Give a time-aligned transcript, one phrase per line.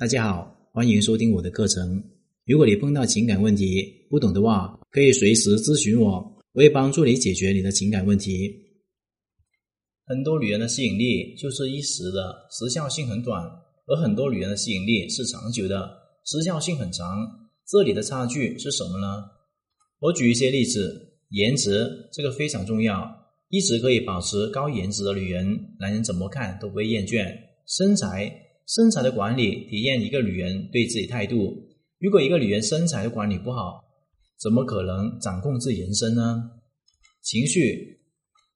[0.00, 2.02] 大家好，欢迎收听我的课程。
[2.46, 6.12] 如果你碰到情感问题不懂的话，可以随时咨询我，
[6.54, 8.50] 我会帮助你解决你的情感问题。
[10.06, 13.44] 很多女人的吸引力就是一时的，时效性很短；
[13.88, 15.90] 而很多女人的吸引力是长久的，
[16.24, 17.28] 时效性很长。
[17.68, 19.22] 这里的差距是什么呢？
[19.98, 23.06] 我举一些例子，颜值这个非常重要，
[23.50, 27.36] 一直可以保持高颜值的女人，男人怎么看都不会厌倦。
[27.66, 28.34] 身材，
[28.72, 31.56] 身材的管理体验一个女人对自己态度。
[31.98, 33.82] 如果一个女人身材的管理不好，
[34.38, 36.50] 怎么可能掌控自己人生呢？
[37.20, 37.98] 情绪。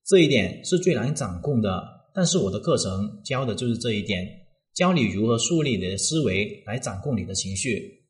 [0.06, 1.82] 这一点是最难掌控的，
[2.14, 4.24] 但是我的课程教的就是这一点，
[4.72, 8.04] 教你如何树立你的思维来掌控你的情绪，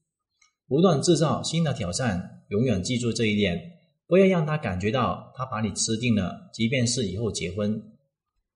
[0.69, 2.43] 不断制造新的挑战。
[2.51, 3.59] 永远记住这一点，
[4.07, 6.51] 不要让他感觉到他把你吃定了。
[6.53, 7.83] 即便是以后结婚，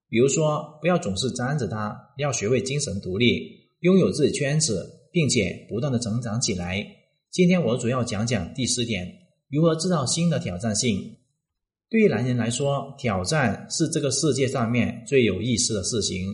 [0.08, 3.42] 比如说，不要总是粘着他，要学会精神独立，
[3.80, 6.84] 拥有自己圈子，并且不断的成长起来。
[7.30, 9.06] 今天我主要讲讲第四点，
[9.50, 10.98] 如何制造新的挑战性。
[11.90, 16.26] 对于男人来说，挑战是这个世界上面最有意思的事情。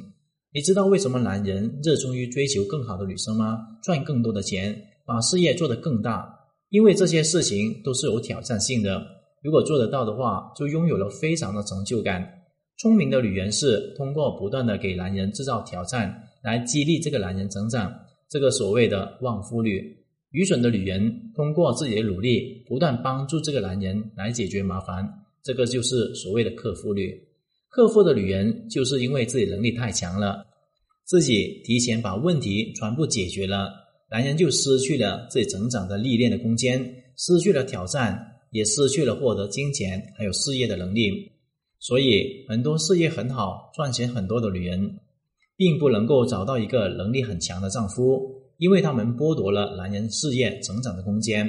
[0.53, 3.59] 你知道为什么男人热衷于追求更好的女生吗？
[3.83, 6.33] 赚更多的钱，把事业做得更大，
[6.71, 9.05] 因为这些事情都是有挑战性的。
[9.43, 12.44] 如果做得到的话，就拥有了非常的成就感。
[12.77, 17.95] 聪明的女人是通过不断的给男人制造挑战，来激励这个男人成长，
[18.29, 19.97] 这个所谓的旺夫率。
[20.31, 25.09] 愚蠢的女人通过自己的努力，不断帮助这个男人来解决麻烦。
[25.45, 27.17] 这个就是所谓的克夫率。
[27.69, 30.45] 克夫的女人就是因为自己能力太强了，
[31.05, 33.73] 自己提前把问题全部解决了，
[34.11, 36.85] 男人就失去了自己成长的历练的空间，
[37.17, 41.31] 失去了挑战，也失去了获得金钱还有事业的能力。
[41.87, 45.01] 所以，很多事业很好、赚钱很多的女人，
[45.55, 48.23] 并不能够找到一个能力很强的丈夫，
[48.57, 51.47] 因为他们剥夺了男人事业成长的空间。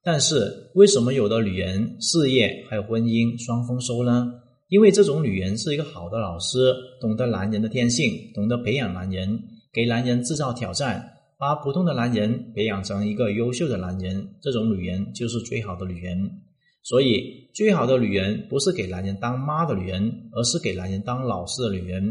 [0.00, 4.32] 但是为什么有的女人事业还有婚姻双丰收呢？
[4.68, 9.40] 因为这种女人是一个好的老师，懂得男人的天性，懂得培养男人，
[9.72, 11.04] 给男人制造挑战，
[11.36, 14.36] 把普通的男人培养成一个优秀的男人。
[14.40, 16.30] 这种女人就是最好的女人。
[16.82, 22.02] 所以，最好的女人不是给男人当妈的女人，而是给男人当老师的女人，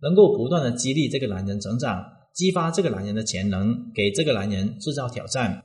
[0.00, 2.02] 能够不断的激励这个男人成长，
[2.34, 5.62] 激发这个男人的潜能，给这个男人制造挑战。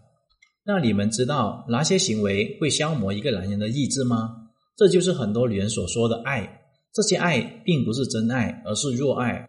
[0.66, 4.36] 那你们知道哪些行为会消磨一个男人的意志吗？
[4.76, 6.62] 这就是很多女人所说的爱。
[6.94, 9.48] 这些爱并不是真爱，而是弱爱。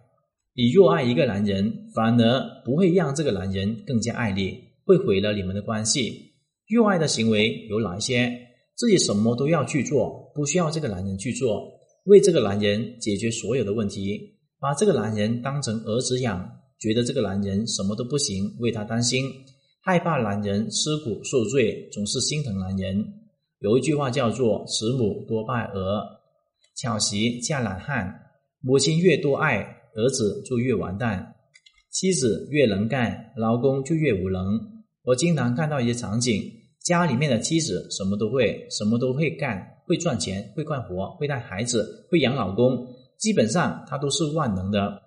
[0.54, 6.34] 你弱爱一个男人，反而不会让这个男人更加爱你，会毁了你们的关系。
[6.68, 8.47] 弱爱的行为有哪些？
[8.78, 11.68] 自己什么都要去做，不需要这个男人去做，
[12.04, 19.24] 为这个男人解决所有的问题，把这个男人当成儿子养，觉得这个男人什么都不行，为他担心。
[19.80, 23.04] 害怕男人吃苦受罪，总是心疼男人。
[23.58, 26.02] 有一句话叫做“慈母多败儿，
[26.76, 28.14] 巧媳嫁懒汉”。
[28.62, 29.58] 母亲越多爱，
[29.96, 31.34] 儿子就越完蛋；
[31.90, 34.44] 妻子越能干，老公就越无能。
[35.02, 36.42] 我经常看到一些场景：
[36.88, 42.86] 家里面的妻子什么都会，什么都会干，会赚钱，会干活，会带孩子，会养老公，
[43.18, 45.02] 基本上她都是万能的。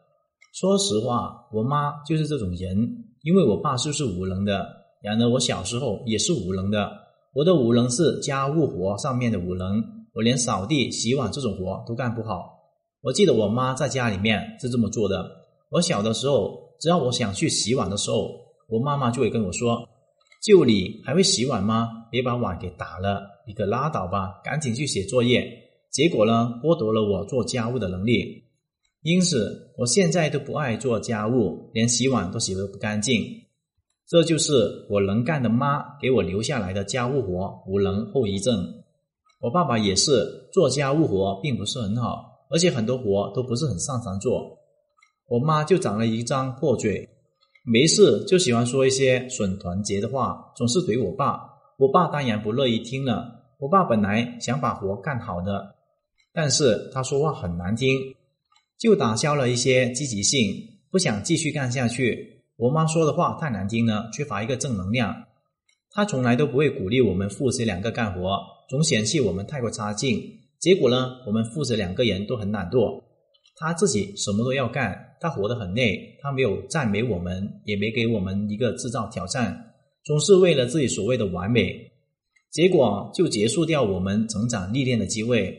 [0.53, 2.77] 说实话，我妈就是这种人。
[3.23, 4.63] 因为我爸就是无能的，
[5.01, 6.87] 然而我小时候也是无能的。
[7.33, 12.45] 我的无能是家务活上面的无能，我连扫地、洗碗这种活都干不好。
[13.01, 15.23] 我记得我妈在家里面是这么做的：
[15.69, 18.29] 我小的时候，只要我想去洗碗的时候，
[18.67, 19.87] 我妈妈就会跟我说
[20.41, 21.87] ：“就你还会洗碗吗？
[22.09, 25.47] 别把碗给打了，你可拉倒吧，赶紧去写作业。”
[25.91, 28.45] 结果呢，剥夺了我做家务的能力。
[29.01, 33.23] 因此，我现在都不爱做家务，连洗碗都洗得不干净。
[34.07, 38.65] 这就是我能干的妈给我留下来的家务活无能后遗症。
[39.41, 44.57] 我爸爸也是做家务活并不是很好，而且很多活都不是很擅长做。
[45.27, 47.07] 我妈就长了一张破嘴，
[47.63, 51.39] 没事就喜欢说一些损团结的话，总是怼我爸。
[51.77, 53.39] 我爸当然不乐意听了。
[53.59, 55.75] 我爸本来想把活干好的，
[56.33, 57.99] 但是他说话很难听。
[58.79, 60.55] 就打消了一些积极性，
[60.89, 62.43] 不想继续干下去。
[62.57, 65.15] 我妈说的话太难听了，缺乏一个正能量。
[65.91, 70.19] 她从来都不会鼓励我们父子两个干活，总嫌弃我们太过差劲。
[70.59, 73.03] 结果呢，我们父子两个人都很懒惰。
[73.57, 76.17] 他自己什么都要干，他活得很累。
[76.21, 79.73] 他没有赞美我们，也没给我们一个制造挑战，
[80.03, 81.89] 总是为了自己所谓的完美，
[82.51, 85.57] 结果就结束掉我们成长历练的机会。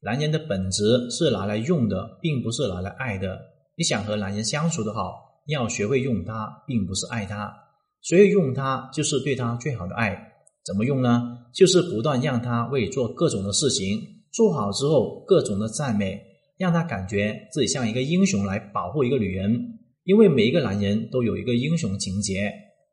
[0.00, 3.38] 男人的本质是拿来用的，并不是拿来爱的。
[3.76, 5.12] 你想和男人相处的好，
[5.46, 7.52] 要学会用他，并不是爱他。
[8.00, 10.16] 学会用他，就是对他最好的爱。
[10.64, 11.38] 怎么用呢？
[11.54, 14.00] 就是不断让他为你做各种的事情，
[14.30, 16.20] 做好之后各种的赞美，
[16.58, 19.78] 让他感觉自己像一个英雄来保护一个女人。
[20.04, 22.50] 因为每一个男人都有一个英雄情节。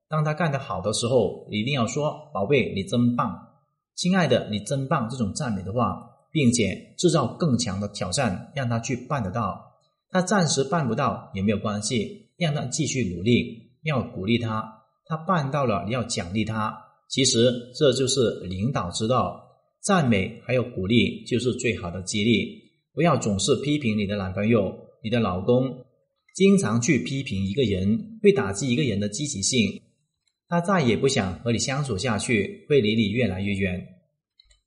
[0.09, 3.33] 当他干得好的时候，一定要说“宝贝，你真棒
[3.95, 5.97] ”，“亲爱的，你真棒”这种赞美的话，
[6.29, 9.61] 并且制造更强的挑战，让他去办得到。
[10.09, 14.83] 他暂时办不到也没有关系，让他继续努力，要鼓励他。
[15.05, 16.77] 他办到了，你要奖励他。
[17.07, 19.41] 其实这就是领导之道，
[19.81, 22.64] 赞美还有鼓励就是最好的激励。
[22.95, 25.85] 不要总是批评你的男朋友、你的老公，
[26.33, 29.81] 经常去批评一个人，会打击一个人的积极性，
[30.47, 33.85] 他再也不想和你相处下去，会离你越来越远。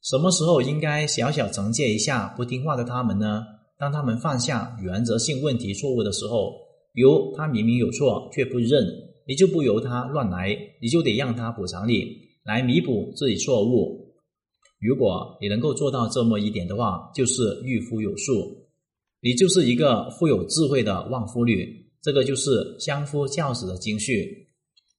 [0.03, 3.43] 什么时候应该小小惩戒一下不听话的他们呢？
[3.79, 6.53] 当他们犯下原则性问题错误的时候，
[6.93, 8.85] 比如他明明有错却不认，
[9.27, 12.29] 你就不由他乱来，你就得让他补偿你。
[12.45, 14.08] 来弥补自己错误。
[14.81, 18.33] 如果你能够做到这么一点的话，就是御夫有术，
[19.21, 21.87] 你就是一个富有智慧的旺夫女。
[22.01, 24.29] 这个就是相夫教子的精髓。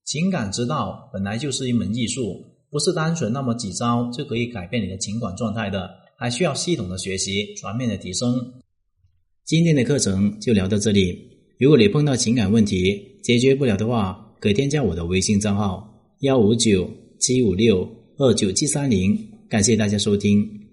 [0.04, 8.36] 情感之道本来就是一门艺术，不是单纯那么几招就可以改变你的情感状态的，还需要系统的学习，全面的提升。
[9.46, 11.18] 今天的课程就聊到这里。
[11.58, 15.90] 如果你碰到情感问题解决不了的话，可添加我的微信账号
[16.20, 16.90] 幺五九。
[17.22, 17.86] 七五六
[18.18, 19.14] 二九七三零，
[19.50, 20.69] 感谢大家收听。